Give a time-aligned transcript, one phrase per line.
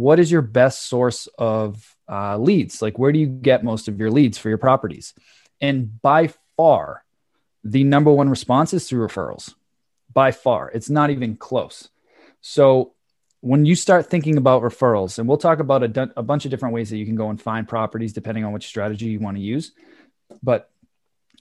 [0.00, 2.80] what is your best source of uh, leads?
[2.80, 5.12] Like, where do you get most of your leads for your properties?
[5.60, 7.04] And by far,
[7.64, 9.54] the number one response is through referrals.
[10.10, 11.90] By far, it's not even close.
[12.40, 12.94] So,
[13.42, 16.74] when you start thinking about referrals, and we'll talk about a, a bunch of different
[16.74, 19.42] ways that you can go and find properties depending on which strategy you want to
[19.42, 19.72] use,
[20.42, 20.70] but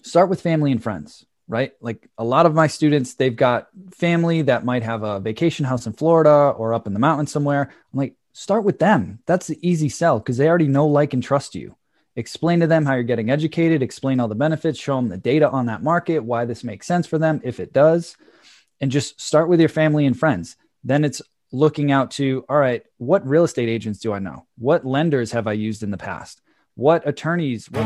[0.01, 1.73] start with family and friends right?
[1.81, 5.87] Like a lot of my students, they've got family that might have a vacation house
[5.87, 7.71] in Florida or up in the mountains somewhere.
[7.91, 9.19] I'm like, start with them.
[9.25, 11.75] That's the easy sell because they already know, like, and trust you.
[12.15, 15.49] Explain to them how you're getting educated, explain all the benefits, show them the data
[15.49, 18.15] on that market, why this makes sense for them, if it does,
[18.79, 20.55] and just start with your family and friends.
[20.85, 21.21] Then it's
[21.51, 24.47] looking out to, all right, what real estate agents do I know?
[24.57, 26.41] What lenders have I used in the past?
[26.75, 27.69] What attorneys?
[27.69, 27.85] What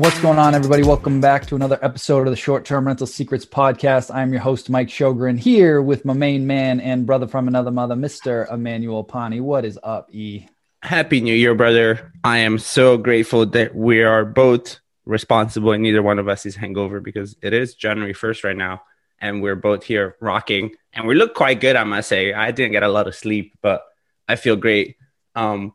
[0.00, 0.82] What's going on, everybody?
[0.82, 4.10] Welcome back to another episode of the Short Term Rental Secrets Podcast.
[4.10, 7.94] I'm your host, Mike Shogren, here with my main man and brother from another mother,
[7.94, 8.50] Mr.
[8.50, 9.40] Emmanuel Pani.
[9.40, 10.46] What is up, E?
[10.82, 12.14] Happy New Year, brother.
[12.24, 16.56] I am so grateful that we are both responsible and neither one of us is
[16.56, 18.80] hangover because it is January 1st right now
[19.20, 22.32] and we're both here rocking and we look quite good, I must say.
[22.32, 23.84] I didn't get a lot of sleep, but
[24.26, 24.96] I feel great.
[25.34, 25.74] Um,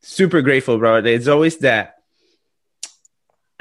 [0.00, 1.04] super grateful, bro.
[1.04, 1.96] It's always that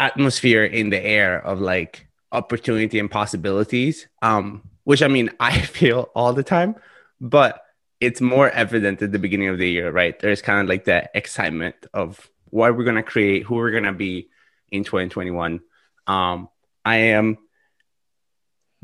[0.01, 6.09] atmosphere in the air of like opportunity and possibilities um which i mean i feel
[6.15, 6.75] all the time
[7.21, 7.63] but
[8.01, 10.19] it's more evident at the beginning of the year right?
[10.19, 13.83] There's kind of like that excitement of what we're going to create who we're going
[13.83, 14.27] to be
[14.71, 15.59] in 2021
[16.07, 16.49] um
[16.83, 17.37] i am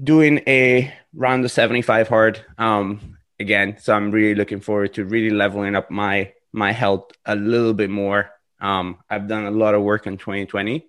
[0.02, 5.32] doing a round of 75 hard um again so i'm really looking forward to really
[5.32, 8.30] leveling up my my health a little bit more.
[8.62, 10.86] Um i've done a lot of work in 2020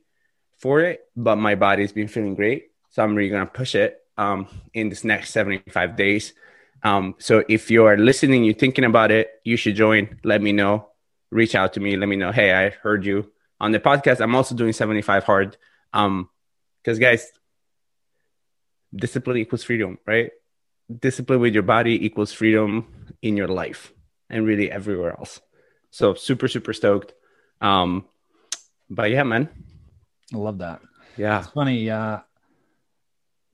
[0.58, 2.70] for it, but my body's been feeling great.
[2.91, 6.34] So I'm really going to push it um, in this next 75 days.
[6.82, 10.19] Um, so if you're listening, you're thinking about it, you should join.
[10.24, 10.88] Let me know.
[11.30, 11.96] Reach out to me.
[11.96, 12.32] Let me know.
[12.32, 13.30] Hey, I heard you
[13.60, 14.20] on the podcast.
[14.20, 15.56] I'm also doing 75 hard.
[15.92, 16.28] Um,
[16.82, 17.30] because guys,
[18.94, 20.30] discipline equals freedom, right?
[21.00, 22.86] Discipline with your body equals freedom
[23.20, 23.92] in your life
[24.30, 25.40] and really everywhere else.
[25.90, 27.14] So super, super stoked.
[27.60, 28.06] Um,
[28.88, 29.48] but yeah, man,
[30.33, 30.81] I love that.
[31.16, 31.41] Yeah.
[31.41, 31.91] It's funny.
[31.91, 32.19] Uh,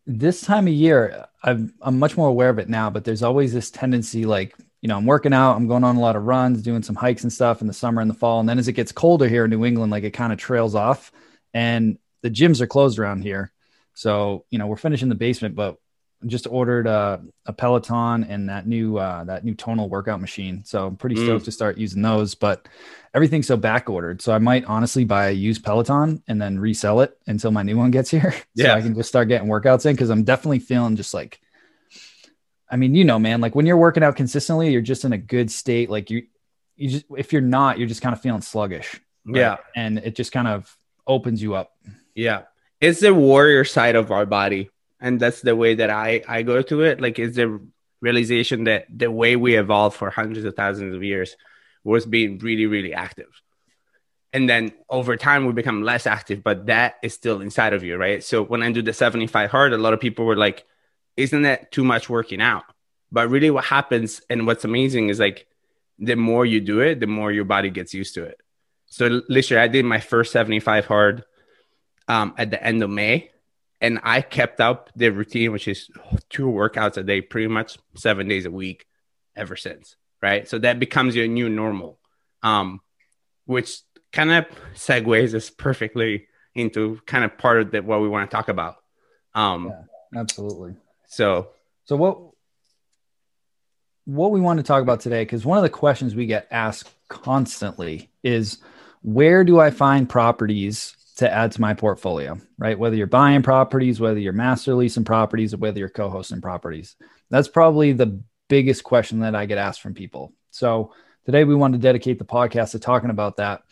[0.06, 3.52] this time of year, I'm, I'm much more aware of it now, but there's always
[3.52, 6.60] this tendency like, you know, I'm working out, I'm going on a lot of runs,
[6.60, 8.40] doing some hikes and stuff in the summer and the fall.
[8.40, 10.74] And then as it gets colder here in New England, like it kind of trails
[10.74, 11.10] off
[11.54, 13.50] and the gyms are closed around here.
[13.94, 15.78] So, you know, we're finishing the basement, but
[16.26, 20.62] just ordered a, a Peloton and that new uh, that new Tonal workout machine.
[20.64, 21.46] So I'm pretty stoked mm.
[21.46, 22.34] to start using those.
[22.34, 22.68] But
[23.12, 27.00] everything's so back ordered, so I might honestly buy a used Peloton and then resell
[27.00, 28.32] it until my new one gets here.
[28.32, 31.40] so yeah, I can just start getting workouts in because I'm definitely feeling just like.
[32.70, 35.18] I mean, you know, man, like when you're working out consistently, you're just in a
[35.18, 35.90] good state.
[35.90, 36.26] Like you,
[36.76, 39.00] you just if you're not, you're just kind of feeling sluggish.
[39.26, 39.36] Right?
[39.36, 40.76] Yeah, and it just kind of
[41.06, 41.72] opens you up.
[42.14, 42.42] Yeah,
[42.80, 44.70] it's the warrior side of our body
[45.04, 46.98] and that's the way that I I go to it.
[47.00, 47.60] Like is the
[48.00, 51.36] realization that the way we evolved for hundreds of thousands of years
[51.84, 53.28] was being really really active,
[54.32, 57.96] and then over time we become less active, but that is still inside of you,
[57.98, 58.24] right?
[58.24, 60.64] So when I do the seventy five hard, a lot of people were like,
[61.18, 62.64] "Isn't that too much working out?"
[63.12, 65.46] But really, what happens and what's amazing is like
[65.98, 68.40] the more you do it, the more your body gets used to it.
[68.86, 71.24] So literally, I did my first 75 hard
[72.08, 73.30] um, at the end of May
[73.84, 75.90] and I kept up the routine, which is
[76.30, 78.86] two workouts a day, pretty much seven days a week,
[79.36, 79.96] ever since.
[80.22, 81.98] Right, so that becomes your new normal,
[82.42, 82.80] um,
[83.44, 88.30] which kind of segues us perfectly into kind of part of the, what we want
[88.30, 88.76] to talk about.
[89.34, 90.76] Um, yeah, absolutely.
[91.08, 91.50] So,
[91.84, 92.18] so what
[94.06, 96.90] what we want to talk about today, because one of the questions we get asked
[97.08, 98.58] constantly is,
[99.02, 102.78] where do I find properties to add to my portfolio, right?
[102.78, 106.96] Whether you're buying properties, whether you're master leasing properties, or whether you're co hosting properties.
[107.30, 110.32] That's probably the biggest question that I get asked from people.
[110.50, 110.92] So
[111.24, 113.62] today we want to dedicate the podcast to talking about that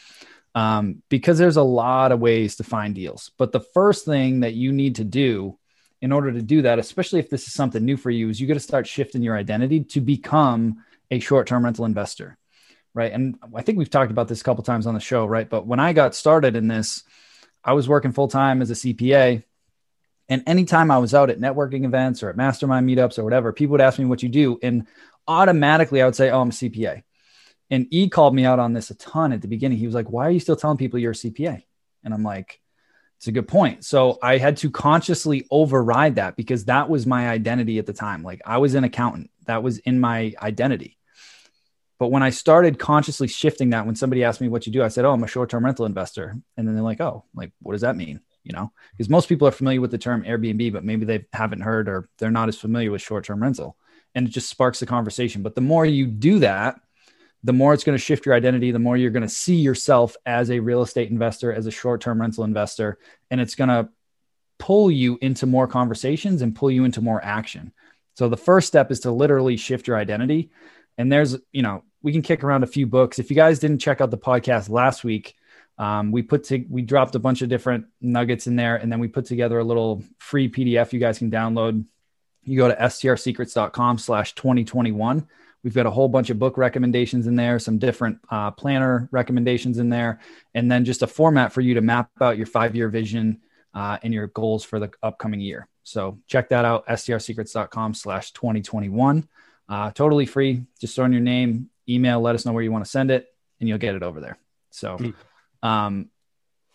[0.55, 3.31] um, because there's a lot of ways to find deals.
[3.39, 5.59] But the first thing that you need to do
[6.01, 8.49] in order to do that, especially if this is something new for you, is you
[8.49, 12.37] got to start shifting your identity to become a short-term rental investor,
[12.95, 13.13] right?
[13.13, 15.49] And I think we've talked about this a couple times on the show, right?
[15.49, 17.05] But when I got started in this,
[17.65, 19.45] I was working full time as a CPA,
[20.29, 23.73] and anytime I was out at networking events or at mastermind meetups or whatever, people
[23.73, 24.87] would ask me what you do, and
[25.29, 27.03] automatically I would say, "Oh, I'm a CPA."
[27.71, 29.79] And E called me out on this a ton at the beginning.
[29.79, 31.65] He was like, "Why are you still telling people you're a CPA?"
[32.05, 32.61] And I'm like,
[33.19, 37.29] "It's a good point." So I had to consciously override that because that was my
[37.29, 38.23] identity at the time.
[38.23, 39.31] Like I was an accountant.
[39.47, 40.99] That was in my identity.
[42.03, 44.89] But when I started consciously shifting that, when somebody asked me what you do, I
[44.89, 47.83] said, "Oh, I'm a short-term rental investor," and then they're like, "Oh, like what does
[47.83, 51.05] that mean?" You know, because most people are familiar with the term Airbnb, but maybe
[51.05, 53.77] they haven't heard or they're not as familiar with short-term rental,
[54.17, 55.45] and it just sparks the conversation.
[55.45, 56.81] But the more you do that,
[57.45, 60.17] the more it's going to shift your identity, the more you're going to see yourself
[60.27, 62.99] as a real estate investor, as a short-term rental investor,
[63.31, 63.89] and it's going to
[64.59, 67.73] pull you into more conversations and pull you into more action.
[68.15, 70.51] So the first step is to literally shift your identity.
[70.99, 73.19] And there's, you know, we can kick around a few books.
[73.19, 75.37] If you guys didn't check out the podcast last week,
[75.79, 79.01] um, we put to we dropped a bunch of different nuggets in there, and then
[79.01, 81.85] we put together a little free PDF you guys can download.
[82.45, 85.27] You go to strsecrets.com slash 2021.
[85.63, 89.79] We've got a whole bunch of book recommendations in there, some different uh, planner recommendations
[89.79, 90.21] in there,
[90.55, 93.41] and then just a format for you to map out your five year vision
[93.73, 95.69] uh, and your goals for the upcoming year.
[95.85, 99.29] So check that out, strsecrets.com slash 2021.
[99.69, 100.65] Uh, totally free.
[100.81, 103.27] Just throw in your name, email, let us know where you want to send it,
[103.61, 104.39] and you'll get it over there.
[104.71, 105.13] So
[105.63, 106.11] um,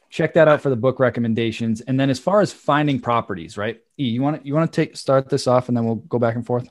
[0.09, 1.81] check that out for the book recommendations.
[1.81, 3.80] And then as far as finding properties, right?
[4.00, 6.19] E, you want to you want to take start this off, and then we'll go
[6.19, 6.69] back and forth.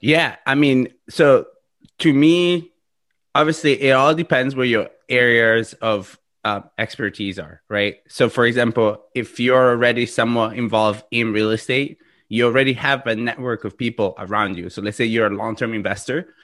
[0.00, 1.46] Yeah, I mean, so
[2.00, 2.72] to me,
[3.34, 7.98] obviously, it all depends where your areas of uh, expertise are, right?
[8.08, 13.14] So, for example, if you're already somewhat involved in real estate, you already have a
[13.14, 14.70] network of people around you.
[14.70, 16.34] So, let's say you're a long term investor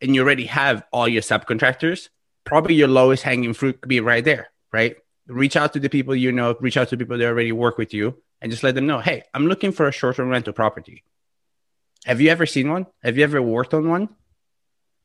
[0.00, 2.08] and you already have all your subcontractors,
[2.44, 4.96] probably your lowest hanging fruit could be right there, right?
[5.26, 7.94] Reach out to the people you know, reach out to people that already work with
[7.94, 11.02] you, and just let them know, hey, I'm looking for a short term rental property.
[12.04, 12.86] Have you ever seen one?
[13.02, 14.08] Have you ever worked on one?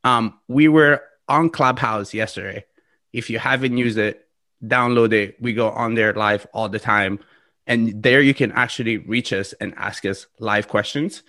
[0.04, 2.66] Um, we were on Clubhouse yesterday.
[3.14, 4.28] If you haven't used it,
[4.64, 5.42] download it.
[5.42, 7.20] We go on there live all the time.
[7.66, 11.24] And there you can actually reach us and ask us live questions.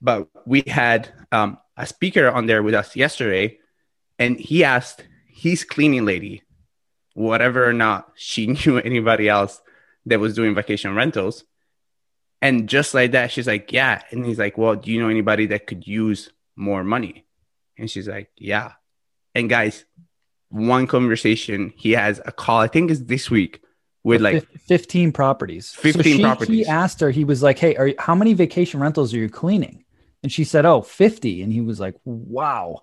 [0.00, 3.58] But we had um, a speaker on there with us yesterday,
[4.18, 6.42] and he asked his cleaning lady
[7.14, 9.60] whatever or not she knew anybody else
[10.06, 11.44] that was doing vacation rentals.
[12.42, 14.02] And just like that, she's like, Yeah.
[14.10, 17.24] And he's like, Well, do you know anybody that could use more money?
[17.78, 18.72] And she's like, Yeah.
[19.34, 19.84] And guys,
[20.50, 23.62] one conversation, he has a call, I think is this week
[24.04, 25.72] with like 15 properties.
[25.72, 26.66] 15 so she, properties.
[26.66, 29.83] He asked her, he was like, Hey, are, how many vacation rentals are you cleaning?
[30.24, 31.42] And she said, Oh, 50.
[31.42, 32.80] And he was like, Wow.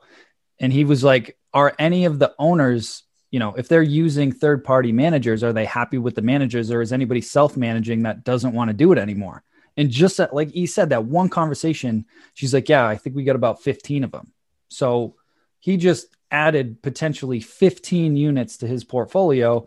[0.59, 4.63] And he was like, Are any of the owners, you know, if they're using third
[4.63, 8.53] party managers, are they happy with the managers or is anybody self managing that doesn't
[8.53, 9.43] want to do it anymore?
[9.75, 12.05] And just that, like he said, that one conversation,
[12.35, 14.31] she's like, Yeah, I think we got about 15 of them.
[14.69, 15.15] So
[15.59, 19.65] he just added potentially 15 units to his portfolio.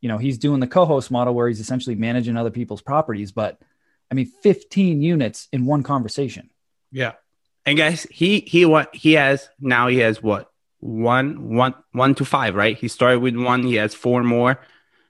[0.00, 3.30] You know, he's doing the co host model where he's essentially managing other people's properties,
[3.30, 3.60] but
[4.10, 6.50] I mean, 15 units in one conversation.
[6.92, 7.12] Yeah.
[7.66, 12.24] And guys, he he what he has now he has what one one one to
[12.24, 12.76] five, right?
[12.76, 14.60] He started with one, he has four more.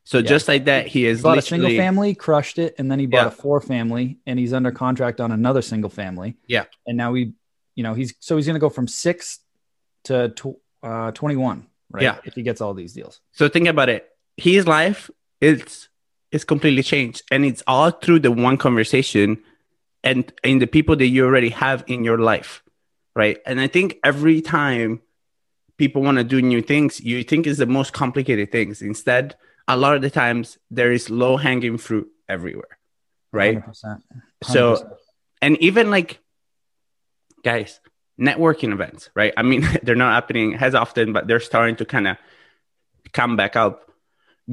[0.05, 0.27] So yeah.
[0.27, 3.07] just like that, he is he bought a single family, crushed it, and then he
[3.07, 3.29] bought yeah.
[3.29, 6.37] a four family, and he's under contract on another single family.
[6.47, 7.33] Yeah, and now he,
[7.75, 9.39] you know, he's so he's going to go from six
[10.05, 12.03] to tw- uh, twenty one, right?
[12.03, 13.21] Yeah, if he gets all these deals.
[13.31, 14.09] So think about it.
[14.37, 15.09] His life
[15.41, 15.89] is
[16.33, 19.43] is completely changed, and it's all through the one conversation,
[20.05, 22.63] and in the people that you already have in your life,
[23.15, 23.39] right?
[23.47, 25.01] And I think every time
[25.79, 28.83] people want to do new things, you think is the most complicated things.
[28.83, 29.37] Instead
[29.69, 32.79] a lot of the times there is low hanging fruit everywhere
[33.33, 34.01] right 100%, 100%.
[34.45, 34.97] so
[35.41, 36.21] and even like
[37.45, 37.81] guys
[38.21, 42.09] networking events right i mean they're not happening as often but they're starting to kind
[42.09, 42.17] of
[43.13, 43.91] come back up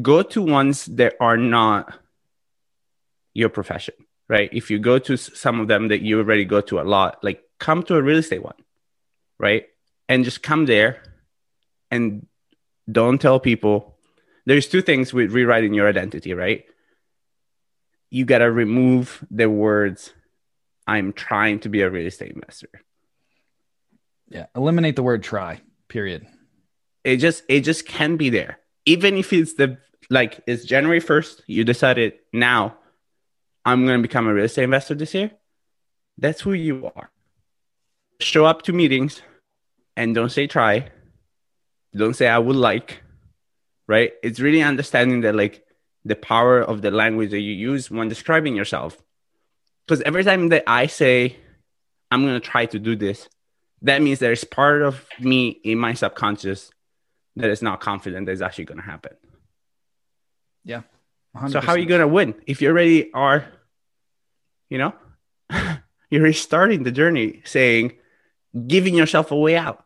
[0.02, 1.98] go to ones that are not
[3.34, 3.96] your profession
[4.30, 7.22] right if you go to some of them that you already go to a lot
[7.24, 8.56] like come to a real estate one
[9.38, 9.66] right
[10.08, 11.02] and just come there
[11.92, 12.26] and
[12.92, 13.98] don't tell people
[14.50, 16.66] there's two things with rewriting your identity, right?
[18.10, 20.12] You got to remove the words,
[20.88, 22.70] I'm trying to be a real estate investor.
[24.28, 24.48] Yeah.
[24.56, 26.26] Eliminate the word try, period.
[27.04, 28.58] It just, it just can be there.
[28.86, 29.78] Even if it's the,
[30.10, 32.76] like, it's January 1st, you decided now
[33.70, 35.30] I'm going to become a real estate investor this year,
[36.18, 37.12] that's who you are.
[38.20, 39.22] Show up to meetings
[39.96, 40.90] and don't say try.
[41.96, 43.04] Don't say I would like,
[43.88, 44.12] right?
[44.24, 45.64] It's really understanding that like
[46.04, 48.98] the power of the language that you use when describing yourself.
[49.86, 51.38] Because every time that I say,
[52.10, 53.30] I'm going to try to do this,
[53.84, 56.72] that means there's part of me in my subconscious
[57.36, 59.14] that is not confident that it's actually going to happen.
[60.64, 60.82] Yeah.
[61.38, 61.52] 100%.
[61.52, 63.46] So how are you going to win if you already are,
[64.70, 64.94] you know,
[66.10, 67.94] you're already starting the journey saying,
[68.68, 69.86] giving yourself a way out.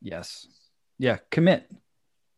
[0.00, 0.46] Yes.
[0.98, 1.18] Yeah.
[1.30, 1.70] Commit.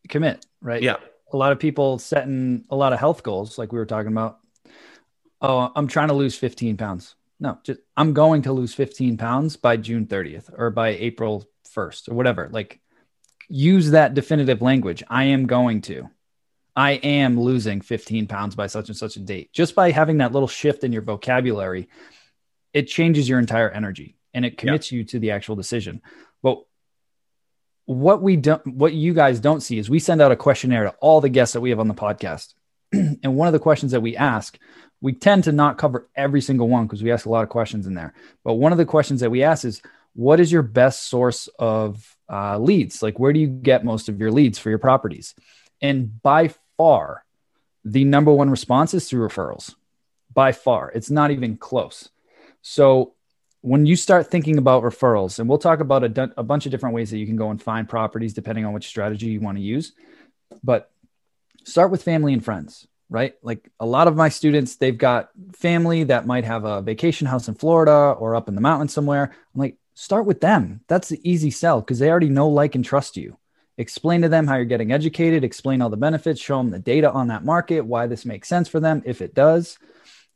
[0.09, 0.45] Commit.
[0.61, 0.81] Right.
[0.81, 0.97] Yeah.
[1.33, 4.39] A lot of people setting a lot of health goals, like we were talking about.
[5.41, 7.15] Oh, I'm trying to lose 15 pounds.
[7.39, 12.09] No, just I'm going to lose 15 pounds by June 30th or by April 1st
[12.09, 12.49] or whatever.
[12.51, 12.79] Like
[13.47, 15.03] use that definitive language.
[15.07, 16.09] I am going to.
[16.77, 19.51] I am losing 15 pounds by such and such a date.
[19.51, 21.89] Just by having that little shift in your vocabulary,
[22.71, 24.97] it changes your entire energy and it commits yeah.
[24.97, 26.03] you to the actual decision.
[26.43, 26.63] But
[27.85, 30.95] what we don't, what you guys don't see is we send out a questionnaire to
[30.99, 32.53] all the guests that we have on the podcast.
[32.93, 34.59] and one of the questions that we ask,
[35.01, 37.87] we tend to not cover every single one because we ask a lot of questions
[37.87, 38.13] in there.
[38.43, 39.81] But one of the questions that we ask is,
[40.13, 43.01] what is your best source of uh, leads?
[43.01, 45.33] Like, where do you get most of your leads for your properties?
[45.81, 47.25] And by far,
[47.83, 49.75] the number one response is through referrals.
[50.33, 52.09] By far, it's not even close.
[52.61, 53.13] So
[53.61, 57.11] when you start thinking about referrals, and we'll talk about a, bunch of different ways
[57.11, 59.93] that you can go and find properties depending on which strategy you want to use,
[60.63, 60.91] but
[61.63, 63.35] start with family and friends, right?
[63.41, 67.47] Like a lot of my students, they've got family that might have a vacation house
[67.47, 69.31] in Florida or up in the mountains somewhere.
[69.53, 70.81] I'm like, start with them.
[70.87, 73.37] That's the easy sell because they already know, like, and trust you.
[73.77, 77.11] Explain to them how you're getting educated, explain all the benefits, show them the data
[77.11, 79.77] on that market, why this makes sense for them, if it does,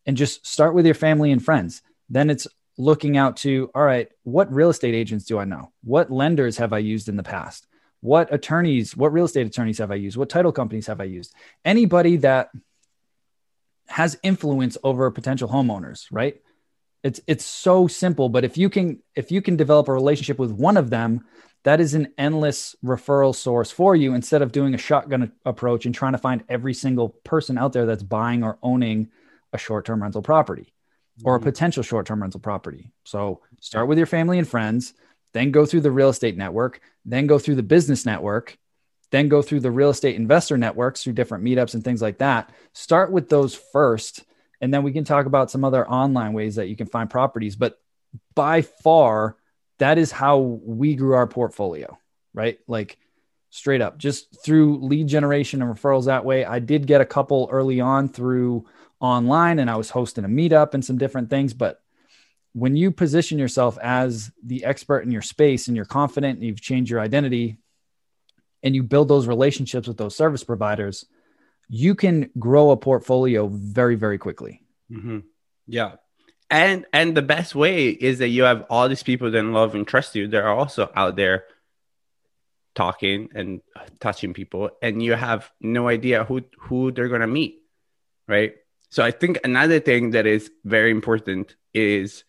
[0.06, 1.82] and just start with your family and friends.
[2.10, 5.72] Then it's looking out to, all right, what real estate agents do I know?
[5.84, 7.68] What lenders have I used in the past?
[8.02, 10.18] What attorneys, what real estate attorneys have I used?
[10.18, 11.34] What title companies have I used?
[11.66, 12.50] Anybody that
[13.88, 16.42] has influence over potential homeowners, right?
[17.04, 20.52] It's it's so simple, but if you can if you can develop a relationship with
[20.52, 21.26] one of them,
[21.64, 25.94] that is an endless referral source for you instead of doing a shotgun approach and
[25.94, 29.10] trying to find every single person out there that's buying or owning
[29.54, 30.74] a short-term rental property
[31.24, 31.50] or a mm-hmm.
[31.50, 32.92] potential short-term rental property.
[33.04, 34.94] So start with your family and friends,
[35.34, 38.58] then go through the real estate network, then go through the business network,
[39.12, 42.52] then go through the real estate investor networks through different meetups and things like that.
[42.74, 44.24] Start with those first,
[44.62, 47.56] and then we can talk about some other online ways that you can find properties.
[47.56, 47.80] But
[48.36, 49.36] by far,
[49.82, 51.98] that is how we grew our portfolio,
[52.36, 52.60] right?
[52.68, 53.00] Like
[53.50, 56.46] straight up, just through lead generation and referrals that way.
[56.46, 58.68] I did get a couple early on through
[59.00, 61.56] online and I was hosting a meetup and some different things.
[61.56, 61.82] But
[62.54, 66.62] when you position yourself as the expert in your space and you're confident and you've
[66.62, 67.58] changed your identity
[68.62, 71.06] and you build those relationships with those service providers,
[71.68, 74.62] you can grow a portfolio very, very quickly.
[74.92, 75.20] Mm-hmm.
[75.66, 75.96] Yeah.
[76.52, 79.88] And and the best way is that you have all these people that love and
[79.88, 80.28] trust you.
[80.28, 81.46] They're also out there
[82.76, 83.62] talking and
[84.02, 87.62] touching people, and you have no idea who who they're gonna meet,
[88.28, 88.56] right?
[88.90, 92.26] So I think another thing that is very important is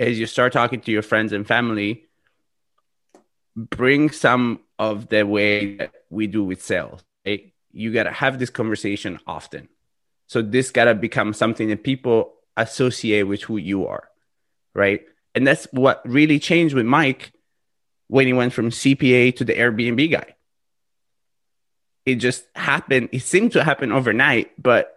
[0.00, 2.08] as you start talking to your friends and family,
[3.54, 7.04] bring some of the way that we do with sales.
[7.24, 7.52] Right?
[7.70, 9.68] You gotta have this conversation often.
[10.26, 14.08] So this gotta become something that people associate with who you are,
[14.74, 15.02] right?
[15.34, 17.32] And that's what really changed with Mike
[18.08, 20.34] when he went from CPA to the Airbnb guy.
[22.06, 23.08] It just happened.
[23.12, 24.96] It seemed to happen overnight, but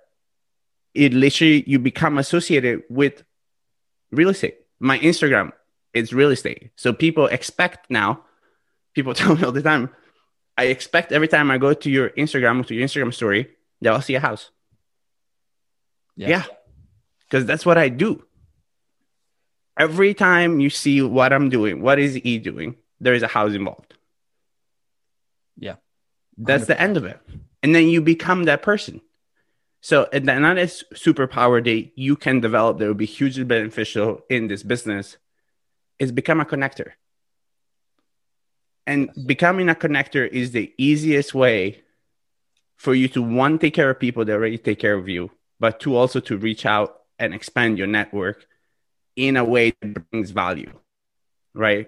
[0.94, 3.24] it literally you become associated with
[4.12, 4.58] real estate.
[4.80, 5.54] My Instagram
[5.94, 6.72] is real estate.
[6.76, 8.24] So people expect now,
[8.94, 9.90] people tell me all the time,
[10.58, 13.50] I expect every time I go to your Instagram or to your Instagram story
[13.82, 14.50] that I'll see a house.
[16.16, 16.44] Yeah.
[17.30, 18.24] Because that's what I do.
[19.78, 23.54] Every time you see what I'm doing, what is E doing, there is a house
[23.54, 23.94] involved.
[25.58, 25.76] Yeah.
[26.40, 26.46] 100%.
[26.46, 27.20] That's the end of it.
[27.62, 29.02] And then you become that person.
[29.82, 35.18] So another superpower that you can develop that would be hugely beneficial in this business
[36.00, 36.92] is become a connector.
[38.86, 41.84] And becoming a connector is the easiest way
[42.78, 45.80] for you to one take care of people that already take care of you, but
[45.80, 48.46] two also to reach out and expand your network
[49.16, 50.72] in a way that brings value.
[51.54, 51.88] Right.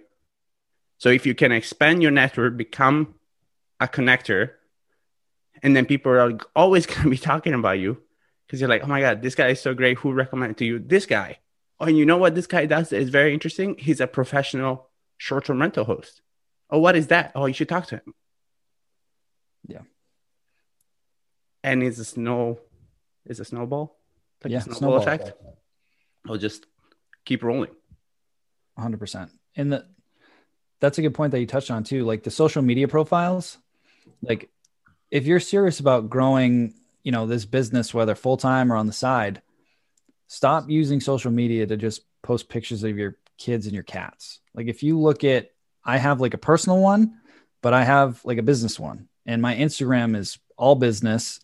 [0.98, 3.16] So if you can expand your network, become
[3.80, 4.52] a connector,
[5.62, 8.02] and then people are always going to be talking about you
[8.46, 10.00] because you're like, oh my god, this guy is so great.
[10.00, 11.38] Who recommended to you this guy?
[11.80, 13.78] Oh, and you know what this guy does is very interesting.
[13.78, 16.22] He's a professional short-term rental host.
[16.70, 17.32] Oh, what is that?
[17.36, 18.14] Oh, you should talk to him.
[19.68, 19.82] Yeah.
[21.64, 22.60] And it's a snow,
[23.26, 23.99] is a snowball,
[24.44, 25.34] like yeah, snowball, snowball effect.
[26.28, 26.66] I'll just
[27.26, 27.72] keep rolling.
[28.78, 29.30] 100%.
[29.56, 29.86] And the,
[30.80, 32.06] that's a good point that you touched on too.
[32.06, 33.58] Like the social media profiles,
[34.22, 34.50] like
[35.12, 38.94] if you're serious about growing, you know, this business, whether full time or on the
[38.94, 39.42] side,
[40.28, 44.40] stop using social media to just post pictures of your kids and your cats.
[44.54, 45.52] Like if you look at,
[45.84, 47.20] I have like a personal one,
[47.62, 51.40] but I have like a business one, and my Instagram is all business.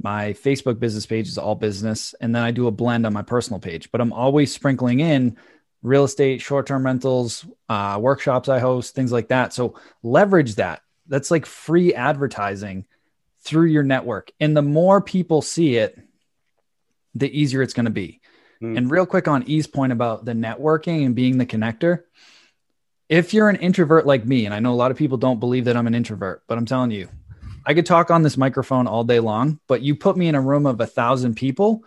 [0.00, 3.22] My Facebook business page is all business, and then I do a blend on my
[3.22, 3.90] personal page.
[3.90, 5.36] But I'm always sprinkling in
[5.82, 9.52] real estate, short term rentals, uh, workshops I host, things like that.
[9.52, 10.82] So leverage that.
[11.08, 12.86] That's like free advertising
[13.40, 14.30] through your network.
[14.40, 15.98] And the more people see it,
[17.14, 18.20] the easier it's going to be.
[18.62, 18.76] Mm.
[18.76, 22.02] And real quick on E's point about the networking and being the connector.
[23.08, 25.64] If you're an introvert like me, and I know a lot of people don't believe
[25.64, 27.08] that I'm an introvert, but I'm telling you,
[27.68, 30.40] I could talk on this microphone all day long, but you put me in a
[30.40, 31.84] room of a thousand people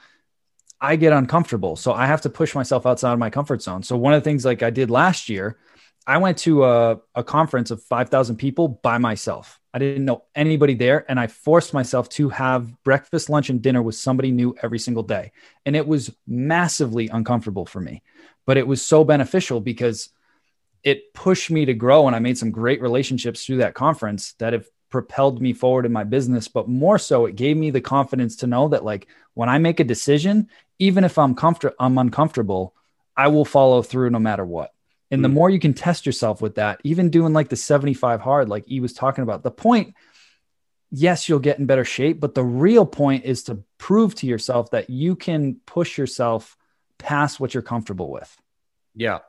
[0.81, 1.75] I get uncomfortable.
[1.75, 3.83] So I have to push myself outside of my comfort zone.
[3.83, 5.59] So one of the things like I did last year,
[6.07, 9.59] I went to a, a conference of 5,000 people by myself.
[9.73, 11.05] I didn't know anybody there.
[11.07, 15.03] And I forced myself to have breakfast, lunch, and dinner with somebody new every single
[15.03, 15.33] day.
[15.67, 18.01] And it was massively uncomfortable for me,
[18.47, 20.09] but it was so beneficial because
[20.83, 22.07] it pushed me to grow.
[22.07, 25.91] And I made some great relationships through that conference that have propelled me forward in
[25.91, 26.47] my business.
[26.47, 29.79] But more so, it gave me the confidence to know that, like, when I make
[29.79, 32.75] a decision, even if I'm comfortable, I'm uncomfortable,
[33.17, 34.73] I will follow through no matter what.
[35.09, 35.23] And mm.
[35.23, 38.67] the more you can test yourself with that, even doing like the 75 hard, like
[38.67, 39.95] he was talking about, the point,
[40.91, 44.71] yes, you'll get in better shape, but the real point is to prove to yourself
[44.71, 46.57] that you can push yourself
[46.97, 48.35] past what you're comfortable with.
[48.95, 49.19] Yeah,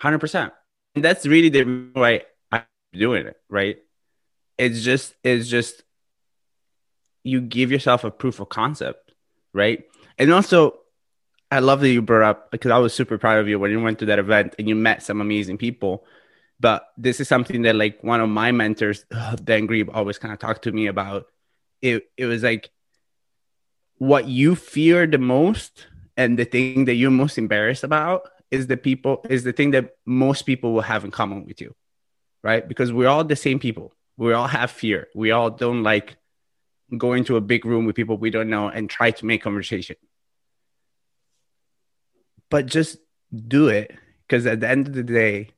[0.00, 0.52] 100%.
[0.94, 3.78] And that's really the why I'm doing it, right?
[4.60, 5.82] It's just, it's just,
[7.24, 9.12] you give yourself a proof of concept,
[9.54, 9.84] right?
[10.18, 10.80] And also,
[11.50, 13.80] I love that you brought up because I was super proud of you when you
[13.80, 16.04] went to that event and you met some amazing people.
[16.60, 19.06] But this is something that like one of my mentors,
[19.44, 21.26] Dan Grebe, always kind of talked to me about.
[21.80, 22.70] It it was like
[23.96, 28.76] what you fear the most and the thing that you're most embarrassed about is the
[28.76, 31.74] people is the thing that most people will have in common with you.
[32.44, 32.66] Right?
[32.66, 33.94] Because we're all the same people.
[34.20, 35.08] We all have fear.
[35.14, 36.18] We all don't like
[36.94, 39.96] going to a big room with people we don't know and try to make conversation.
[42.50, 42.98] But just
[43.32, 43.96] do it
[44.28, 45.52] because at the end of the day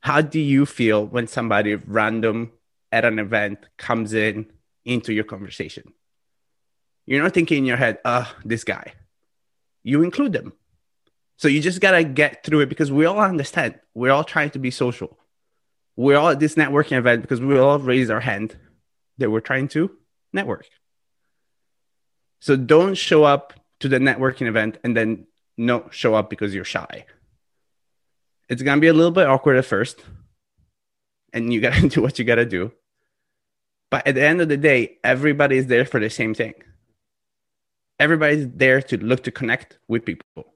[0.00, 2.52] how do you feel when somebody random
[2.92, 4.52] at an event comes in
[4.84, 5.94] into your conversation?
[7.06, 8.92] You're not thinking in your head uh this guy.
[9.84, 10.52] You include them.
[11.38, 13.80] So you just gotta get through it because we all understand.
[13.94, 15.18] We're all trying to be social
[15.96, 18.56] we're all at this networking event because we all raised our hand
[19.18, 19.90] that we're trying to
[20.32, 20.66] network
[22.40, 26.64] so don't show up to the networking event and then no show up because you're
[26.64, 27.06] shy.
[28.48, 30.02] It's gonna be a little bit awkward at first,
[31.32, 32.72] and you gotta do what you gotta do.
[33.90, 36.54] But at the end of the day, everybody is there for the same thing.
[37.98, 40.54] Everybody's there to look to connect with people.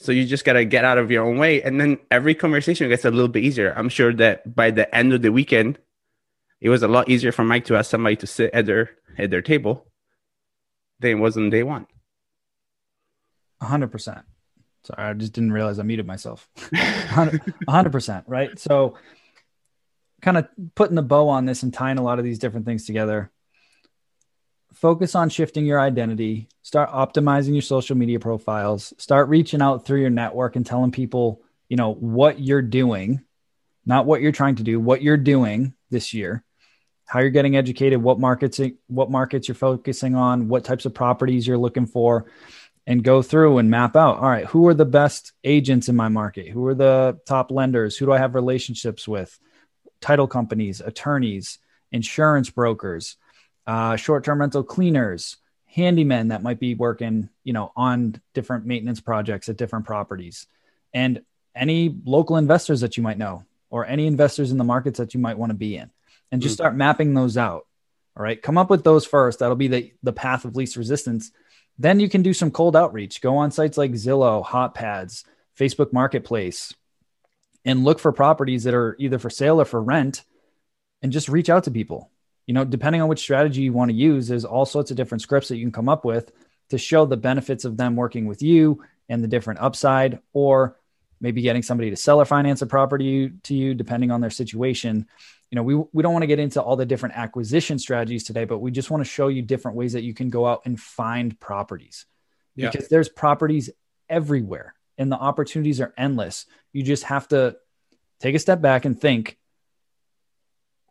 [0.00, 3.04] So you just gotta get out of your own way, and then every conversation gets
[3.04, 3.74] a little bit easier.
[3.76, 5.78] I'm sure that by the end of the weekend,
[6.60, 9.30] it was a lot easier for Mike to ask somebody to sit at their at
[9.30, 9.86] their table
[11.00, 11.86] than it was on day one.
[13.60, 14.24] hundred percent.
[14.84, 16.48] Sorry, I just didn't realize I muted myself.
[17.68, 18.58] hundred percent, right?
[18.58, 18.96] So,
[20.22, 22.86] kind of putting the bow on this and tying a lot of these different things
[22.86, 23.30] together.
[24.74, 26.48] Focus on shifting your identity.
[26.62, 28.94] Start optimizing your social media profiles.
[28.98, 33.22] Start reaching out through your network and telling people, you know, what you're doing,
[33.84, 36.44] not what you're trying to do, what you're doing this year
[37.06, 41.44] how you're getting educated, what markets what markets you're focusing on, what types of properties
[41.44, 42.26] you're looking for,
[42.86, 46.08] and go through and map out all right who are the best agents in my
[46.08, 49.38] market who are the top lenders who do i have relationships with
[50.00, 51.58] title companies attorneys
[51.92, 53.16] insurance brokers
[53.70, 55.36] uh, short-term rental cleaners
[55.76, 60.46] handymen that might be working you know on different maintenance projects at different properties
[60.92, 61.22] and
[61.54, 65.20] any local investors that you might know or any investors in the markets that you
[65.20, 65.90] might want to be in
[66.32, 66.56] and just mm.
[66.56, 67.66] start mapping those out
[68.16, 71.30] all right come up with those first that'll be the, the path of least resistance
[71.80, 73.22] then you can do some cold outreach.
[73.22, 75.24] Go on sites like Zillow, HotPads,
[75.58, 76.74] Facebook Marketplace,
[77.64, 80.22] and look for properties that are either for sale or for rent
[81.00, 82.10] and just reach out to people.
[82.50, 85.22] You know, depending on which strategy you want to use, there's all sorts of different
[85.22, 86.32] scripts that you can come up with
[86.70, 90.76] to show the benefits of them working with you and the different upside, or
[91.20, 95.06] maybe getting somebody to sell or finance a property to you, depending on their situation.
[95.52, 98.46] You know, we, we don't want to get into all the different acquisition strategies today,
[98.46, 100.80] but we just want to show you different ways that you can go out and
[100.80, 102.04] find properties
[102.56, 102.68] yeah.
[102.68, 103.70] because there's properties
[104.08, 106.46] everywhere and the opportunities are endless.
[106.72, 107.58] You just have to
[108.18, 109.38] take a step back and think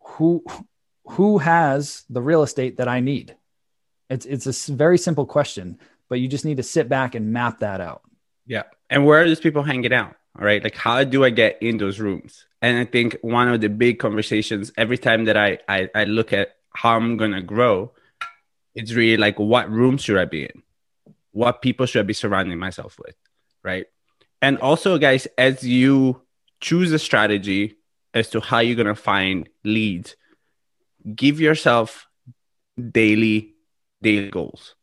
[0.01, 0.43] who
[1.11, 3.35] who has the real estate that I need?
[4.09, 7.59] It's it's a very simple question, but you just need to sit back and map
[7.59, 8.01] that out.
[8.45, 8.63] Yeah.
[8.89, 10.15] And where are these people hanging out?
[10.37, 10.63] All right.
[10.63, 12.45] Like how do I get in those rooms?
[12.61, 16.33] And I think one of the big conversations every time that I I, I look
[16.33, 17.91] at how I'm gonna grow,
[18.75, 20.63] it's really like what room should I be in?
[21.31, 23.15] What people should I be surrounding myself with?
[23.63, 23.85] Right.
[24.41, 26.21] And also, guys, as you
[26.61, 27.77] choose a strategy
[28.13, 30.15] as to how you're gonna find leads,
[31.15, 32.07] give yourself
[32.91, 33.55] daily
[34.01, 34.75] daily goals.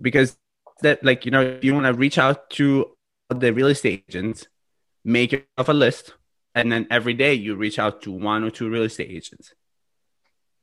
[0.00, 0.36] Because
[0.82, 2.90] that like you know if you want to reach out to
[3.28, 4.46] the real estate agents
[5.04, 6.14] make yourself a list
[6.54, 9.54] and then every day you reach out to one or two real estate agents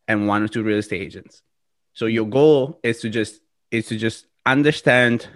[0.07, 1.41] and one or two real estate agents.
[1.93, 5.27] So your goal is to just is to just understand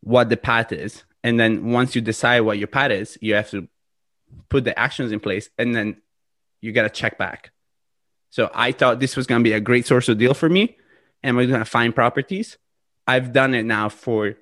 [0.00, 3.50] what the path is and then once you decide what your path is you have
[3.50, 3.68] to
[4.48, 5.96] put the actions in place and then
[6.60, 7.50] you got to check back
[8.30, 10.76] so I thought this was going to be a great source of deal for me,
[11.22, 12.58] and we're going to find properties.
[13.06, 14.34] I've done it now for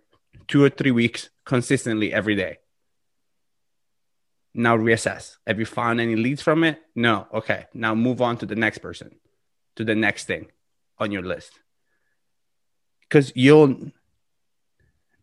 [0.48, 2.58] two or three weeks consistently every day.
[4.54, 5.36] Now reassess.
[5.46, 6.80] Have you found any leads from it?
[6.94, 7.26] No.
[7.32, 7.66] Okay.
[7.74, 9.14] Now move on to the next person,
[9.76, 10.50] to the next thing
[10.98, 11.52] on your list.
[13.02, 13.92] Because you'll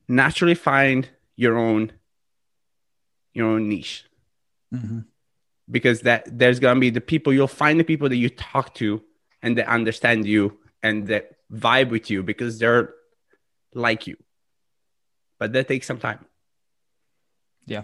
[0.08, 1.92] naturally find your own
[3.34, 4.06] your own niche.
[4.72, 5.00] Mm-hmm
[5.74, 9.02] because that there's gonna be the people you'll find the people that you talk to
[9.42, 12.94] and that understand you and that vibe with you because they're
[13.74, 14.16] like you.
[15.40, 16.26] But that takes some time.
[17.66, 17.84] Yeah,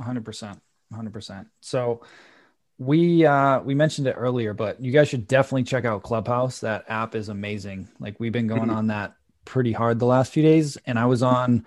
[0.00, 0.60] 100%.
[0.94, 1.46] 100%.
[1.60, 2.02] So
[2.78, 6.60] we uh we mentioned it earlier, but you guys should definitely check out Clubhouse.
[6.60, 7.88] That app is amazing.
[7.98, 11.22] Like we've been going on that pretty hard the last few days and I was
[11.22, 11.64] on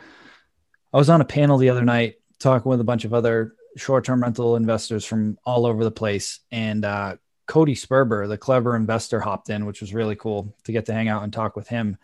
[0.94, 4.22] I was on a panel the other night talking with a bunch of other short-term
[4.22, 6.40] rental investors from all over the place.
[6.52, 10.86] And uh, Cody Sperber, the clever investor, hopped in, which was really cool to get
[10.88, 11.98] to hang out and talk with him.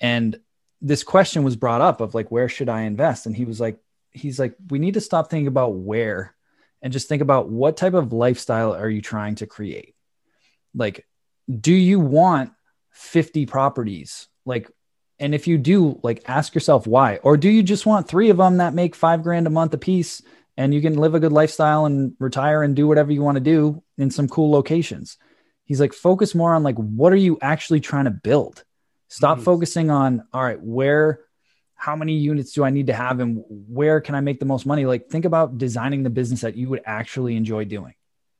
[0.00, 0.38] And
[0.80, 3.26] this question was brought up of like, where should I invest?
[3.26, 3.78] And he was like,
[4.10, 6.34] he's like, we need to stop thinking about where
[6.82, 9.94] and just think about what type of lifestyle are you trying to create?
[10.74, 11.06] Like,
[11.48, 12.52] do you want
[12.90, 14.26] 50 properties?
[14.44, 14.70] Like,
[15.18, 17.16] and if you do, like, ask yourself why.
[17.18, 19.78] Or do you just want three of them that make five grand a month a
[19.78, 20.20] piece
[20.56, 23.40] and you can live a good lifestyle and retire and do whatever you want to
[23.40, 25.16] do in some cool locations.
[25.64, 28.64] He's like, focus more on like, what are you actually trying to build?
[29.08, 29.44] Stop mm-hmm.
[29.44, 31.20] focusing on, all right, where,
[31.74, 34.66] how many units do I need to have and where can I make the most
[34.66, 34.86] money?
[34.86, 37.94] Like, think about designing the business that you would actually enjoy doing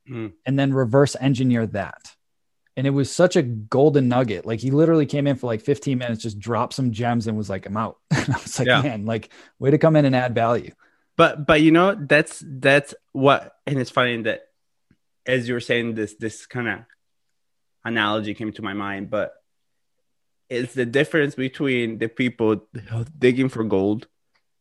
[0.09, 0.33] mm.
[0.47, 2.15] and then reverse engineer that.
[2.77, 4.47] And it was such a golden nugget.
[4.47, 7.51] Like, he literally came in for like 15 minutes, just dropped some gems and was
[7.51, 7.99] like, I'm out.
[8.11, 8.83] and I was like, yeah.
[8.83, 10.73] man, like, way to come in and add value
[11.23, 14.41] but but you know that's that's what and it's funny that
[15.35, 16.79] as you were saying this this kind of
[17.85, 19.29] analogy came to my mind but
[20.49, 22.51] it's the difference between the people
[23.19, 24.07] digging for gold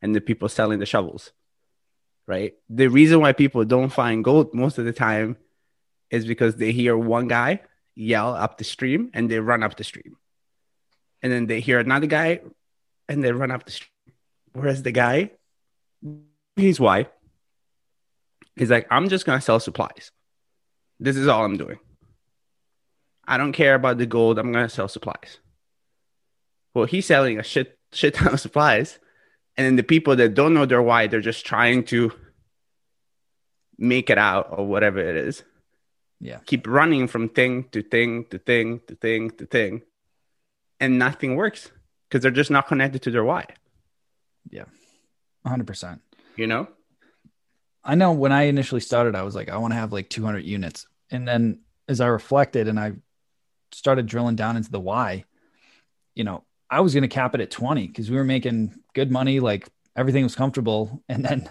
[0.01, 1.31] and the people selling the shovels
[2.27, 2.53] right?
[2.69, 5.37] The reason why people don't find gold most of the time
[6.09, 7.61] is because they hear one guy
[7.95, 10.15] yell up the stream and they run up the stream.
[11.21, 12.41] And then they hear another guy
[13.09, 14.15] and they run up the stream.
[14.53, 15.31] Whereas the guy
[16.55, 17.07] He's why.
[18.55, 20.11] He's like, I'm just gonna sell supplies.
[20.99, 21.79] This is all I'm doing.
[23.27, 24.37] I don't care about the gold.
[24.37, 25.39] I'm gonna sell supplies.
[26.73, 28.99] Well, he's selling a shit shit ton of supplies,
[29.57, 32.11] and then the people that don't know their why, they're just trying to
[33.77, 35.43] make it out or whatever it is.
[36.19, 36.39] Yeah.
[36.45, 39.81] Keep running from thing to thing to thing to thing to thing,
[40.79, 41.71] and nothing works
[42.07, 43.45] because they're just not connected to their why.
[44.49, 44.65] Yeah,
[45.45, 46.01] hundred percent
[46.41, 46.67] you know?
[47.83, 50.39] I know when I initially started, I was like, I want to have like 200
[50.43, 50.87] units.
[51.09, 52.93] And then as I reflected and I
[53.71, 55.25] started drilling down into the why,
[56.15, 59.11] you know, I was going to cap it at 20 because we were making good
[59.11, 59.39] money.
[59.39, 61.03] Like everything was comfortable.
[61.09, 61.49] And then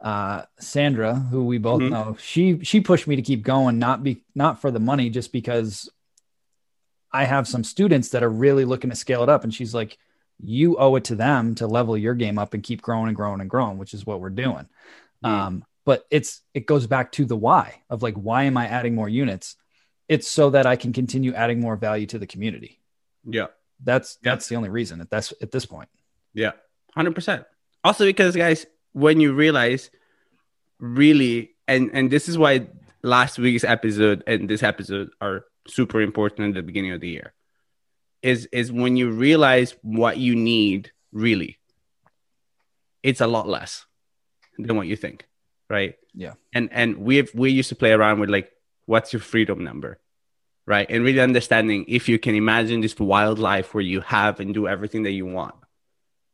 [0.00, 1.92] uh, Sandra, who we both mm-hmm.
[1.92, 5.32] know, she, she pushed me to keep going, not be, not for the money, just
[5.32, 5.90] because
[7.12, 9.44] I have some students that are really looking to scale it up.
[9.44, 9.98] And she's like,
[10.42, 13.40] you owe it to them to level your game up and keep growing and growing
[13.40, 14.68] and growing, which is what we're doing.
[15.24, 18.94] Um, but it's it goes back to the why of like why am I adding
[18.94, 19.56] more units?
[20.08, 22.80] It's so that I can continue adding more value to the community.
[23.24, 23.46] Yeah.
[23.82, 24.32] That's Yeah.
[24.32, 25.88] that's the only reason at that's at this point.
[26.34, 26.52] Yeah,
[26.94, 27.44] hundred percent.
[27.84, 29.90] Also, because guys, when you realize,
[30.78, 32.66] really, and and this is why
[33.02, 37.32] last week's episode and this episode are super important at the beginning of the year,
[38.22, 41.58] is is when you realize what you need really.
[43.02, 43.84] It's a lot less
[44.58, 45.26] than what you think,
[45.68, 45.96] right?
[46.14, 46.34] Yeah.
[46.52, 48.50] And and we've we used to play around with like,
[48.86, 49.98] what's your freedom number?
[50.66, 50.86] right?
[50.88, 54.68] And really understanding if you can imagine this wild life where you have and do
[54.68, 55.54] everything that you want,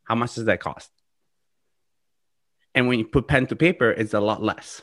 [0.03, 0.89] how much does that cost?
[2.75, 4.81] And when you put pen to paper, it's a lot less.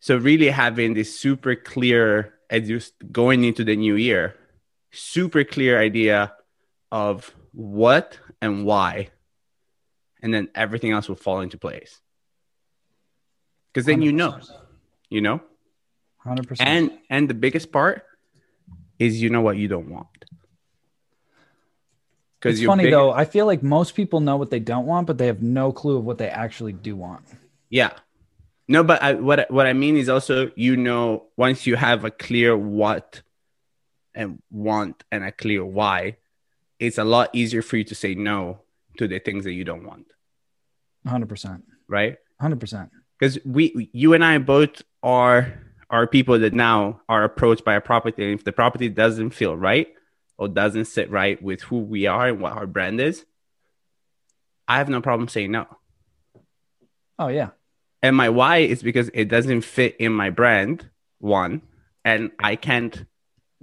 [0.00, 2.80] So really having this super clear as you
[3.10, 4.34] going into the new year,
[4.94, 6.32] super clear idea
[6.90, 9.08] of what and why,
[10.22, 12.00] and then everything else will fall into place.
[13.72, 14.40] Because then you know,
[15.08, 15.40] you know.
[16.18, 16.68] Hundred percent.
[16.68, 18.04] And and the biggest part
[18.98, 20.08] is you know what you don't want.
[22.44, 23.10] It's funny big- though.
[23.10, 25.96] I feel like most people know what they don't want, but they have no clue
[25.96, 27.24] of what they actually do want.
[27.70, 27.92] Yeah.
[28.68, 32.10] No, but I, what what I mean is also you know once you have a
[32.10, 33.22] clear what
[34.14, 36.16] and want and a clear why,
[36.78, 38.60] it's a lot easier for you to say no
[38.98, 40.06] to the things that you don't want,
[41.06, 41.64] Hundred percent.
[41.88, 42.16] right?
[42.40, 42.90] Hundred percent.
[43.18, 47.80] Because we you and I both are are people that now are approached by a
[47.80, 49.88] property and if the property doesn't feel right
[50.38, 53.24] or doesn't sit right with who we are and what our brand is,
[54.66, 55.66] I have no problem saying no.
[57.18, 57.50] Oh yeah.
[58.02, 61.62] And my why is because it doesn't fit in my brand, one,
[62.04, 63.06] and I can't,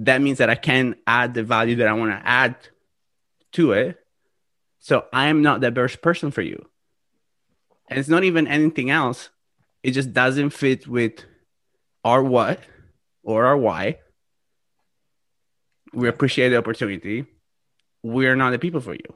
[0.06, 2.56] that means that I can add the value that I want to add
[3.54, 4.00] to it.
[4.80, 6.66] So I am not the best person for you.
[7.88, 9.30] And it's not even anything else.
[9.84, 11.24] It just doesn't fit with
[12.04, 12.60] our what
[13.24, 14.00] or our why.
[15.94, 17.26] We appreciate the opportunity.
[18.02, 19.14] We're not the people for you.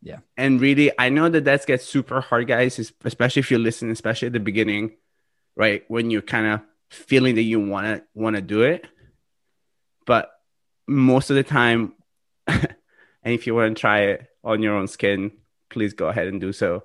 [0.00, 0.18] Yeah.
[0.36, 4.26] And really, I know that that gets super hard, guys, especially if you listen, especially
[4.26, 4.96] at the beginning,
[5.54, 5.84] right?
[5.86, 8.86] When you're kind of feeling that you want to want to do it.
[10.06, 10.30] But
[10.86, 11.94] most of the time,
[12.46, 12.66] and
[13.22, 15.32] if you want to try it on your own skin,
[15.70, 16.84] please go ahead and do so.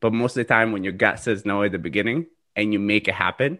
[0.00, 2.78] But most of the time, when your gut says no at the beginning and you
[2.78, 3.58] make it happen,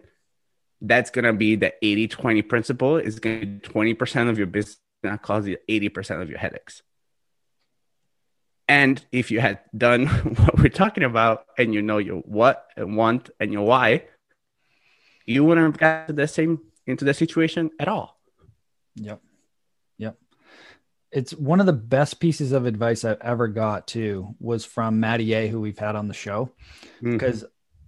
[0.81, 4.47] that's going to be the 80 20 principle is going to be 20% of your
[4.47, 6.83] business to cause you 80% of your headaches.
[8.69, 12.97] And if you had done what we're talking about and you know your what and
[12.97, 14.03] want and your why,
[15.25, 18.16] you wouldn't have got the same into the situation at all.
[18.97, 19.21] Yep.
[19.97, 20.17] Yep.
[21.11, 25.33] It's one of the best pieces of advice I've ever got too was from Matty
[25.33, 26.51] A, who we've had on the show.
[26.97, 27.13] Mm-hmm.
[27.13, 27.45] Because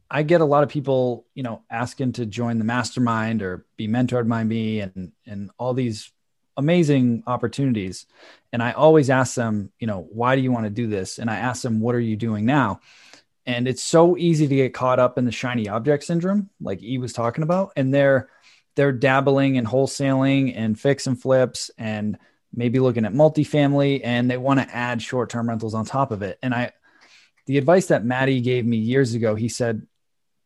[0.10, 3.88] I get a lot of people, you know, asking to join the mastermind or be
[3.88, 6.12] mentored by me and and all these
[6.58, 8.06] amazing opportunities.
[8.52, 11.17] And I always ask them, you know, why do you want to do this?
[11.19, 12.82] And I ask them, what are you doing now?
[13.45, 16.98] And it's so easy to get caught up in the shiny object syndrome, like E
[16.98, 17.72] was talking about.
[17.76, 18.30] And they're
[18.80, 22.18] they're dabbling in wholesaling and fix and flips and
[22.54, 26.39] maybe looking at multifamily and they want to add short-term rentals on top of it.
[26.42, 26.72] And I
[27.46, 29.86] the advice that Matty gave me years ago, he said,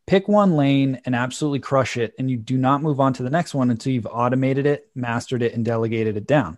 [0.07, 2.15] pick one lane and absolutely crush it.
[2.17, 5.43] And you do not move on to the next one until you've automated it, mastered
[5.43, 6.57] it, and delegated it down.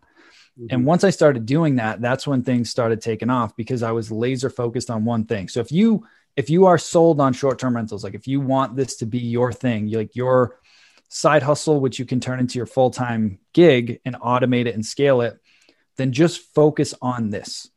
[0.58, 0.84] And mm-hmm.
[0.86, 4.50] once I started doing that, that's when things started taking off because I was laser
[4.50, 5.50] focused on one thing.
[5.50, 6.08] So if you
[6.38, 9.52] if you are sold on short-term rentals, like if you want this to be your
[9.52, 10.60] thing, like your
[11.10, 15.22] side hustle, which you can turn into your full-time gig and automate it and scale
[15.22, 15.40] it,
[15.98, 17.70] then just focus on this.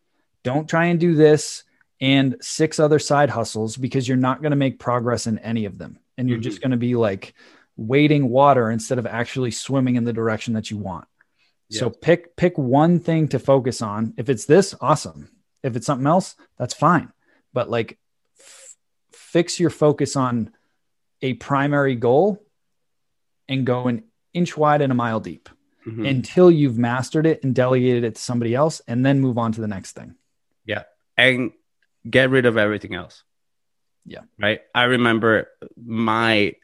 [0.42, 1.64] Don't try and do this
[2.00, 5.78] and six other side hustles because you're not going to make progress in any of
[5.78, 5.98] them.
[6.16, 6.62] And you're just mm-hmm.
[6.62, 7.34] going to be like
[7.76, 11.06] wading water instead of actually swimming in the direction that you want.
[11.70, 14.14] So pick pick one thing to focus on.
[14.16, 15.30] If it's this, awesome.
[15.62, 17.12] If it's something else, that's fine.
[17.52, 17.98] But like
[18.40, 18.76] f-
[19.12, 20.50] fix your focus on
[21.20, 22.42] a primary goal
[23.48, 25.48] and go an inch wide and a mile deep
[25.87, 26.08] Mhm.
[26.08, 29.61] until you've mastered it and delegated it to somebody else and then move on to
[29.61, 30.16] the next thing.
[30.66, 30.82] Yeah.
[31.16, 31.52] And
[32.08, 33.22] get rid of everything else.
[34.04, 34.22] Yeah.
[34.38, 34.61] Right.
[34.74, 35.48] I remember
[35.82, 36.54] my,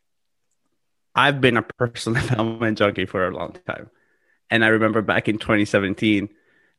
[1.14, 3.90] I've been a personal development junkie for a long time.
[4.50, 6.28] And I remember back in 2017,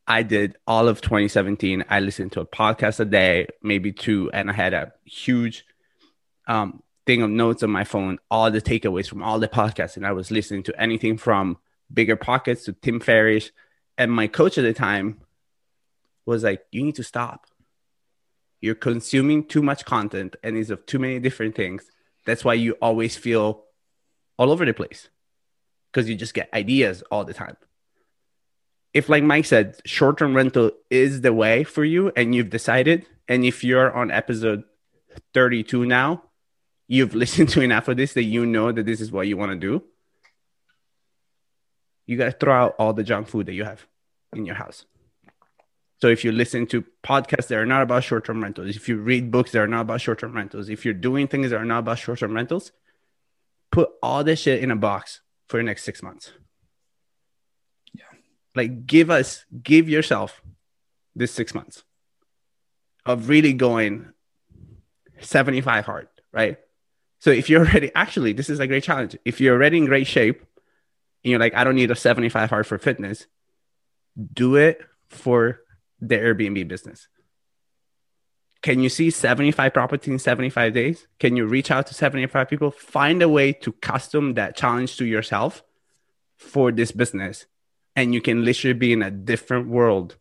[0.08, 1.84] I did all of 2017.
[1.90, 5.66] I listened to a podcast a day, maybe two, and I had a huge
[6.48, 9.96] um, thing of notes on my phone, all the takeaways from all the podcasts.
[9.96, 11.58] And I was listening to anything from
[11.94, 13.52] Bigger Pockets to Tim Ferriss.
[13.98, 15.22] And my coach at the time
[16.26, 17.46] was like, You need to stop.
[18.62, 21.84] You're consuming too much content and it's of too many different things.
[22.26, 23.66] That's why you always feel
[24.38, 25.10] all over the place
[25.92, 27.56] because you just get ideas all the time.
[28.94, 33.06] If, like Mike said, short term rental is the way for you and you've decided,
[33.28, 34.64] and if you're on episode
[35.34, 36.24] 32 now,
[36.88, 39.52] you've listened to enough of this that you know that this is what you want
[39.52, 39.84] to do,
[42.06, 43.86] you got to throw out all the junk food that you have
[44.34, 44.86] in your house.
[46.02, 49.32] So if you listen to podcasts that are not about short-term rentals, if you read
[49.32, 52.00] books that are not about short-term rentals, if you're doing things that are not about
[52.00, 52.72] short-term rentals,
[53.72, 56.32] put all this shit in a box for the next six months.
[57.94, 58.04] Yeah.
[58.54, 60.42] Like give us, give yourself
[61.16, 61.84] this six months
[63.06, 64.12] of really going
[65.22, 66.58] 75 hard, right?
[67.26, 69.18] So if you're already actually, this is a great challenge.
[69.26, 72.68] If you're already in great shape and you're like, I don't need a 75 hard
[72.68, 73.26] for fitness,
[74.32, 75.62] do it for
[76.00, 77.08] the Airbnb business.
[78.62, 81.08] Can you see 75 properties in 75 days?
[81.18, 82.70] Can you reach out to 75 people?
[82.70, 85.64] Find a way to custom that challenge to yourself
[86.38, 87.48] for this business.
[87.96, 90.16] And you can literally be in a different world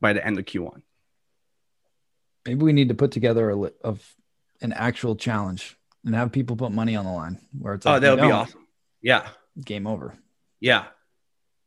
[0.00, 0.82] by the end of Q1.
[2.46, 4.14] Maybe we need to put together a of
[4.60, 7.98] an actual challenge and have people put money on the line where it's oh, like,
[7.98, 8.66] oh, that would be awesome.
[9.00, 9.28] Yeah.
[9.62, 10.14] Game over.
[10.60, 10.84] Yeah.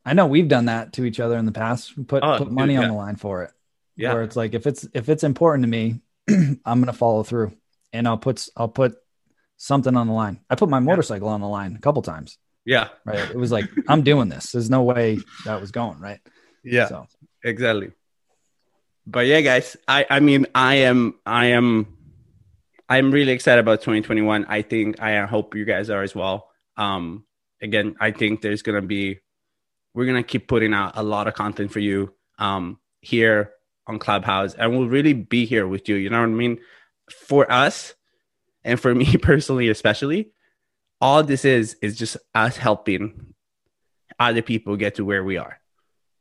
[0.06, 1.98] I know we've done that to each other in the past.
[1.98, 2.88] We put oh, put money dude, yeah.
[2.88, 3.52] on the line for it.
[3.96, 4.14] Yeah.
[4.14, 7.54] Where it's like if it's if it's important to me, I'm gonna follow through,
[7.92, 8.96] and I'll put I'll put
[9.58, 10.42] something on the line.
[10.50, 11.34] I put my motorcycle yeah.
[11.34, 12.38] on the line a couple times.
[12.66, 12.90] Yeah.
[13.04, 13.30] Right.
[13.30, 14.52] It was like I'm doing this.
[14.52, 16.20] There's no way that was going right.
[16.64, 16.88] Yeah.
[16.88, 17.08] So.
[17.44, 17.92] Exactly.
[19.08, 21.95] But yeah, guys, I I mean I am I am
[22.88, 24.46] I'm really excited about 2021.
[24.46, 26.50] I think I hope you guys are as well.
[26.78, 27.26] Um,
[27.62, 29.20] again, I think there's gonna be
[29.94, 33.52] we're gonna keep putting out a lot of content for you um, here
[33.88, 35.96] on Clubhouse, and we'll really be here with you.
[35.96, 36.60] You know what I mean?
[37.10, 37.96] For us,
[38.64, 40.32] and for me personally, especially,
[41.02, 43.34] all this is is just us helping
[44.20, 45.60] other people get to where we are.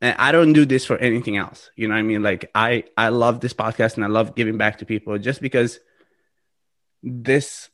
[0.01, 1.71] And I don't do this for anything else.
[1.77, 2.23] You know what I mean?
[2.23, 5.79] Like I I love this podcast and I love giving back to people just because
[7.05, 7.69] this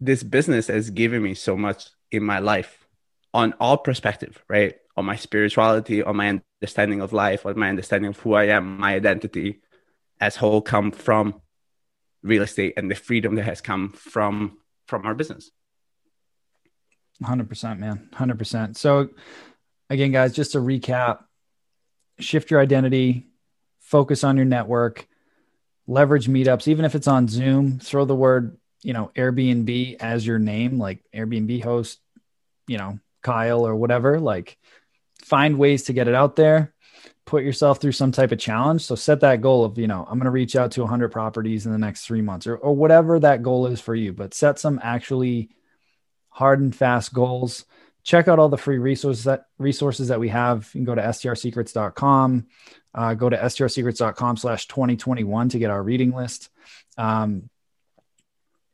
[0.00, 2.88] this business has given me so much in my life
[3.32, 4.74] on all perspective, right?
[4.96, 8.78] On my spirituality, on my understanding of life, on my understanding of who I am,
[8.78, 9.60] my identity
[10.20, 11.40] as whole come from
[12.22, 15.50] real estate and the freedom that has come from from our business.
[17.22, 19.08] 100% man 100% so
[19.88, 21.18] again guys just to recap
[22.18, 23.28] shift your identity
[23.78, 25.06] focus on your network
[25.92, 30.38] leverage meetups even if it's on zoom throw the word you know airbnb as your
[30.38, 32.00] name like airbnb host
[32.66, 34.58] you know Kyle or whatever, like
[35.24, 36.74] find ways to get it out there,
[37.24, 38.82] put yourself through some type of challenge.
[38.82, 41.64] So set that goal of, you know, I'm going to reach out to 100 properties
[41.64, 44.58] in the next three months or, or whatever that goal is for you, but set
[44.58, 45.50] some actually
[46.28, 47.64] hard and fast goals.
[48.04, 50.70] Check out all the free resources that resources that we have.
[50.74, 52.46] You can go to strsecrets.com,
[52.94, 56.48] uh, go to strsecrets.com slash 2021 to get our reading list.
[56.98, 57.48] Um,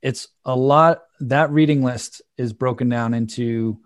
[0.00, 1.02] it's a lot.
[1.20, 3.80] That reading list is broken down into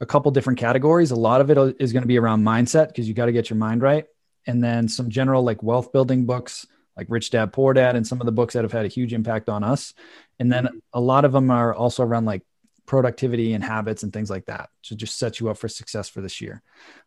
[0.00, 1.10] a couple different categories.
[1.10, 3.50] A lot of it is going to be around mindset because you got to get
[3.50, 4.06] your mind right.
[4.46, 8.20] And then some general like wealth building books like Rich Dad Poor Dad and some
[8.20, 9.94] of the books that have had a huge impact on us.
[10.40, 12.42] And then a lot of them are also around like
[12.88, 16.20] productivity and habits and things like that to just set you up for success for
[16.20, 16.62] this year.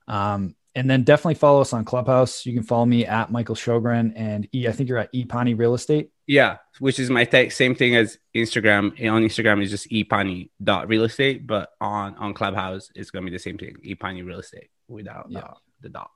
[0.07, 2.45] Um, and then definitely follow us on Clubhouse.
[2.45, 4.69] You can follow me at Michael Sjogren and E.
[4.69, 6.11] I think you're at Epani Real Estate.
[6.27, 8.91] Yeah, which is my th- same thing as Instagram.
[9.11, 13.31] On Instagram is just epani dot real estate, but on on Clubhouse it's gonna be
[13.31, 15.39] the same thing, epani real estate without yeah.
[15.39, 16.09] uh, the dot.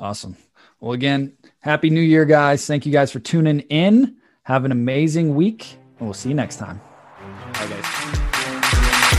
[0.00, 0.36] Awesome.
[0.80, 2.66] Well, again, happy New Year, guys!
[2.66, 4.16] Thank you guys for tuning in.
[4.42, 6.80] Have an amazing week, and we'll see you next time.
[7.52, 8.15] Bye, guys.